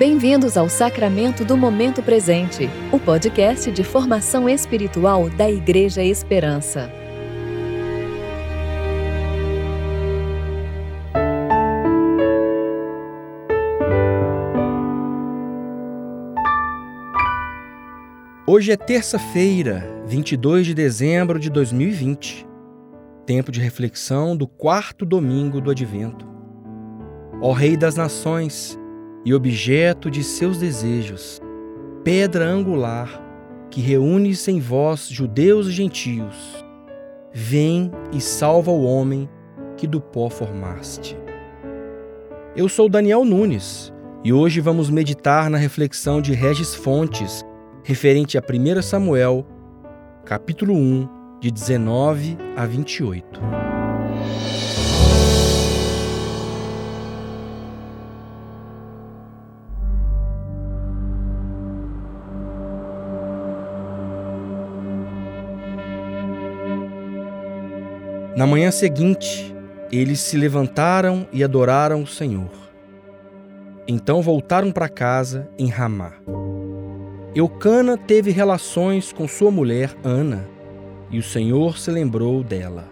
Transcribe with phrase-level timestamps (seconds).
[0.00, 6.90] Bem-vindos ao Sacramento do Momento Presente, o podcast de formação espiritual da Igreja Esperança.
[18.46, 22.48] Hoje é terça-feira, 22 de dezembro de 2020,
[23.26, 26.26] tempo de reflexão do quarto domingo do Advento.
[27.42, 28.79] Ó Rei das Nações
[29.24, 31.40] e objeto de seus desejos,
[32.02, 33.26] pedra angular
[33.70, 36.64] que reúnes em vós judeus e gentios,
[37.32, 39.28] vem e salva o homem
[39.76, 41.16] que do pó formaste.
[42.56, 43.92] Eu sou Daniel Nunes
[44.24, 47.44] e hoje vamos meditar na reflexão de Regis Fontes
[47.82, 49.46] referente a 1 Samuel,
[50.24, 51.08] capítulo 1,
[51.40, 53.69] de 19 a 28.
[68.36, 69.52] Na manhã seguinte,
[69.90, 72.50] eles se levantaram e adoraram o Senhor.
[73.88, 76.12] Então voltaram para casa em Ramá.
[77.34, 80.48] Eucana teve relações com sua mulher Ana,
[81.10, 82.88] e o Senhor se lembrou dela.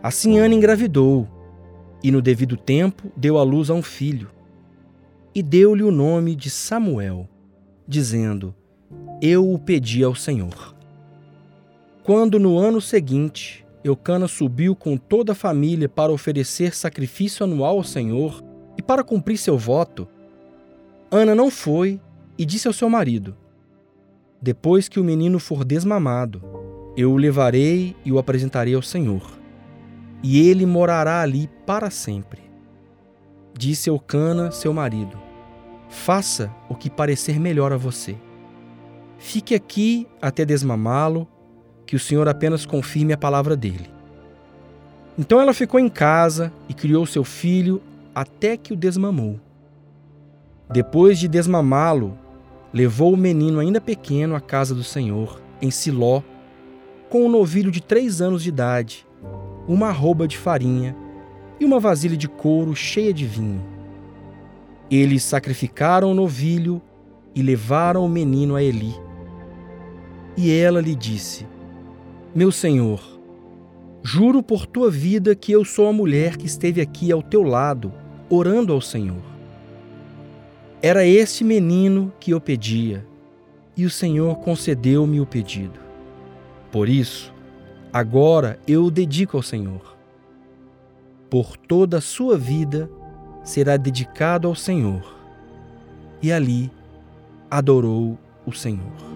[0.00, 1.28] Assim Ana engravidou,
[2.02, 4.30] e no devido tempo deu à luz a um filho,
[5.34, 7.28] e deu-lhe o nome de Samuel,
[7.86, 8.54] dizendo:
[9.20, 10.74] Eu o pedi ao Senhor.
[12.04, 17.84] Quando no ano seguinte Eucana subiu com toda a família para oferecer sacrifício anual ao
[17.84, 18.42] Senhor
[18.76, 20.06] e para cumprir seu voto,
[21.10, 22.00] Ana não foi
[22.38, 23.36] e disse ao seu marido:
[24.40, 26.42] Depois que o menino for desmamado,
[26.96, 29.28] eu o levarei e o apresentarei ao Senhor,
[30.22, 32.42] e ele morará ali para sempre.
[33.58, 35.18] Disse Eucana, seu marido:
[35.88, 38.16] Faça o que parecer melhor a você.
[39.18, 41.26] Fique aqui até desmamá-lo,
[41.90, 43.90] que o Senhor apenas confirme a palavra dele.
[45.18, 47.82] Então ela ficou em casa e criou seu filho
[48.14, 49.40] até que o desmamou.
[50.72, 52.16] Depois de desmamá-lo,
[52.72, 56.22] levou o menino ainda pequeno à casa do Senhor, em Siló,
[57.08, 59.04] com um novilho de três anos de idade,
[59.66, 60.94] uma arroba de farinha
[61.58, 63.64] e uma vasilha de couro cheia de vinho.
[64.88, 66.80] Eles sacrificaram o novilho
[67.34, 68.94] e levaram o menino a Eli.
[70.36, 71.50] E ela lhe disse:
[72.32, 73.00] Meu senhor,
[74.04, 77.92] juro por tua vida que eu sou a mulher que esteve aqui ao teu lado,
[78.28, 79.20] orando ao Senhor.
[80.80, 83.04] Era este menino que eu pedia,
[83.76, 85.80] e o Senhor concedeu-me o pedido.
[86.70, 87.34] Por isso,
[87.92, 89.96] agora eu o dedico ao Senhor.
[91.28, 92.88] Por toda a sua vida
[93.42, 95.16] será dedicado ao Senhor.
[96.22, 96.70] E ali
[97.50, 99.09] adorou o Senhor.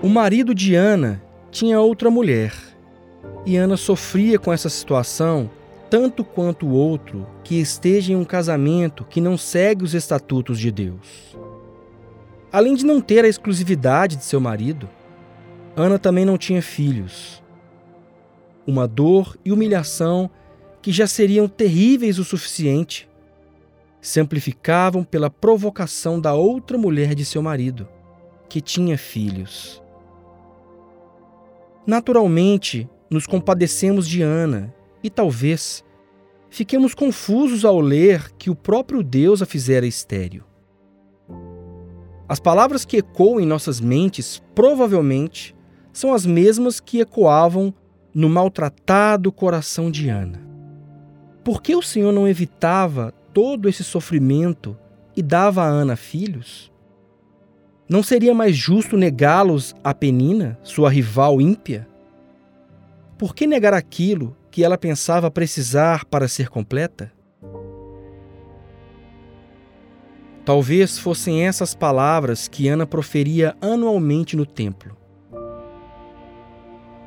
[0.00, 1.20] O marido de Ana
[1.50, 2.54] tinha outra mulher,
[3.44, 5.50] e Ana sofria com essa situação
[5.90, 10.70] tanto quanto o outro que esteja em um casamento que não segue os estatutos de
[10.70, 11.36] Deus.
[12.52, 14.88] Além de não ter a exclusividade de seu marido,
[15.74, 17.42] Ana também não tinha filhos.
[18.64, 20.30] Uma dor e humilhação
[20.80, 23.08] que já seriam terríveis o suficiente
[24.00, 27.88] se amplificavam pela provocação da outra mulher de seu marido,
[28.48, 29.82] que tinha filhos.
[31.88, 35.82] Naturalmente, nos compadecemos de Ana e talvez
[36.50, 40.44] fiquemos confusos ao ler que o próprio Deus a fizera estéril.
[42.28, 45.56] As palavras que ecoam em nossas mentes provavelmente
[45.90, 47.72] são as mesmas que ecoavam
[48.12, 50.46] no maltratado coração de Ana.
[51.42, 54.76] Por que o Senhor não evitava todo esse sofrimento
[55.16, 56.70] e dava a Ana filhos?
[57.88, 61.88] Não seria mais justo negá-los a Penina, sua rival ímpia?
[63.16, 67.10] Por que negar aquilo que ela pensava precisar para ser completa?
[70.44, 74.94] Talvez fossem essas palavras que Ana proferia anualmente no templo.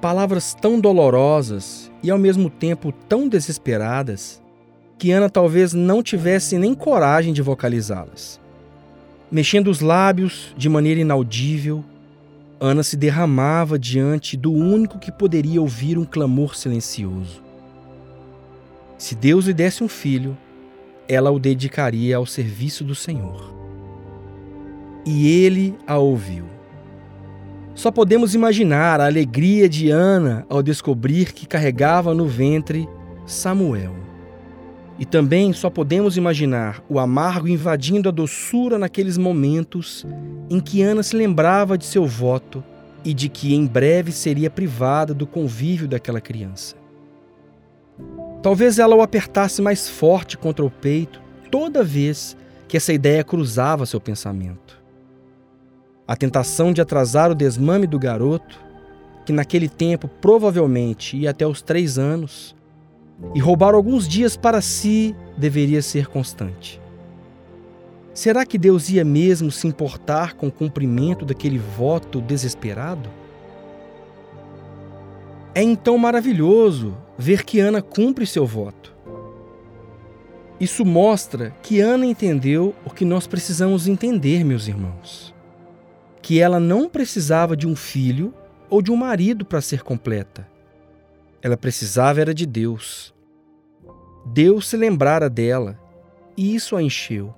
[0.00, 4.40] Palavras tão dolorosas e ao mesmo tempo tão desesperadas
[4.96, 8.40] que Ana talvez não tivesse nem coragem de vocalizá-las.
[9.30, 11.84] Mexendo os lábios de maneira inaudível,
[12.58, 17.42] Ana se derramava diante do único que poderia ouvir um clamor silencioso.
[18.96, 20.36] Se Deus lhe desse um filho,
[21.06, 23.54] ela o dedicaria ao serviço do Senhor.
[25.06, 26.46] E ele a ouviu.
[27.74, 32.88] Só podemos imaginar a alegria de Ana ao descobrir que carregava no ventre
[33.24, 34.07] Samuel.
[34.98, 40.04] E também só podemos imaginar o amargo invadindo a doçura naqueles momentos
[40.50, 42.64] em que Ana se lembrava de seu voto
[43.04, 46.74] e de que em breve seria privada do convívio daquela criança.
[48.42, 52.36] Talvez ela o apertasse mais forte contra o peito toda vez
[52.66, 54.78] que essa ideia cruzava seu pensamento.
[56.06, 58.58] A tentação de atrasar o desmame do garoto,
[59.24, 62.54] que naquele tempo provavelmente ia até os três anos,
[63.34, 66.80] e roubar alguns dias para si deveria ser constante.
[68.14, 73.08] Será que Deus ia mesmo se importar com o cumprimento daquele voto desesperado?
[75.54, 78.94] É então maravilhoso ver que Ana cumpre seu voto.
[80.60, 85.32] Isso mostra que Ana entendeu o que nós precisamos entender, meus irmãos.
[86.20, 88.34] Que ela não precisava de um filho
[88.68, 90.57] ou de um marido para ser completa
[91.42, 93.14] ela precisava era de Deus.
[94.26, 95.78] Deus se lembrara dela
[96.36, 97.34] e isso a encheu.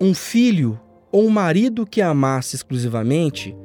[0.00, 0.80] Um filho
[1.12, 3.56] ou um marido que a amasse exclusivamente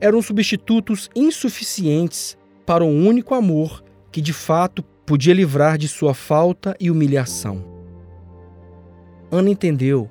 [0.00, 3.82] eram substitutos insuficientes para o único amor
[4.12, 7.64] que de fato podia livrar de sua falta e humilhação.
[9.30, 10.10] Ana entendeu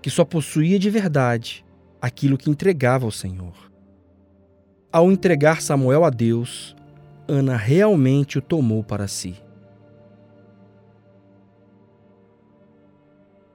[0.00, 1.64] que só possuía de verdade
[2.00, 3.70] aquilo que entregava ao Senhor.
[4.92, 6.74] Ao entregar Samuel a Deus,
[7.30, 9.36] Ana realmente o tomou para si.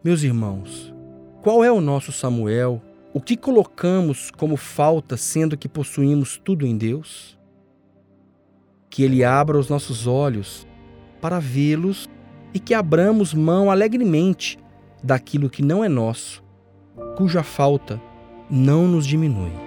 [0.02, 0.94] Meus irmãos,
[1.44, 2.82] qual é o nosso Samuel?
[3.14, 7.38] O que colocamos como falta, sendo que possuímos tudo em Deus?
[8.90, 10.66] Que Ele abra os nossos olhos
[11.20, 12.10] para vê-los
[12.54, 14.58] e que abramos mão alegremente
[15.04, 16.42] daquilo que não é nosso,
[17.18, 18.02] cuja falta
[18.50, 19.65] não nos diminui.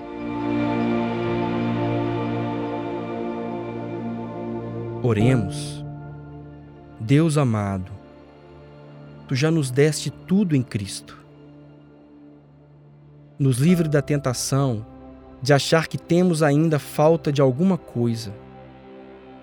[5.02, 5.84] Oremos.
[6.98, 7.92] Deus amado,
[9.28, 11.16] tu já nos deste tudo em Cristo.
[13.38, 14.84] Nos livre da tentação
[15.40, 18.34] de achar que temos ainda falta de alguma coisa,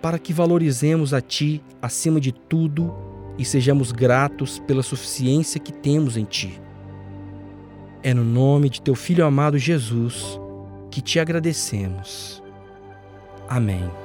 [0.02, 2.94] para que valorizemos a Ti acima de tudo
[3.38, 6.62] e sejamos gratos pela suficiência que temos em Ti.
[8.04, 10.38] É no nome de Teu Filho amado Jesus
[10.92, 12.44] que te agradecemos.
[13.48, 14.05] Amém.